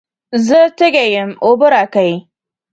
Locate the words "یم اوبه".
1.13-1.67